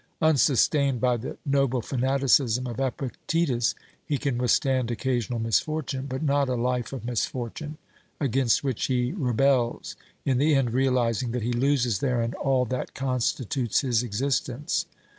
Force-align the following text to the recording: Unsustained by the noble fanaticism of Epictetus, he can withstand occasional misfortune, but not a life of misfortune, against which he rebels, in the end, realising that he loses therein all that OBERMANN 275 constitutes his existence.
Unsustained 0.19 0.99
by 0.99 1.15
the 1.15 1.37
noble 1.45 1.79
fanaticism 1.79 2.65
of 2.65 2.79
Epictetus, 2.79 3.75
he 4.03 4.17
can 4.17 4.39
withstand 4.39 4.89
occasional 4.89 5.37
misfortune, 5.37 6.07
but 6.07 6.23
not 6.23 6.49
a 6.49 6.55
life 6.55 6.91
of 6.91 7.05
misfortune, 7.05 7.77
against 8.19 8.63
which 8.63 8.87
he 8.87 9.11
rebels, 9.11 9.95
in 10.25 10.39
the 10.39 10.55
end, 10.55 10.73
realising 10.73 11.29
that 11.33 11.43
he 11.43 11.53
loses 11.53 11.99
therein 11.99 12.33
all 12.33 12.65
that 12.65 12.89
OBERMANN 12.89 12.93
275 12.95 12.95
constitutes 13.35 13.81
his 13.81 14.01
existence. 14.01 14.87